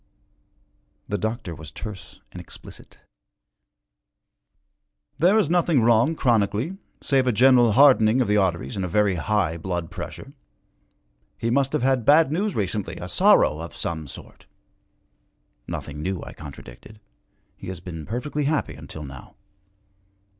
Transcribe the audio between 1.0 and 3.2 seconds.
The doctor was terse and explicit.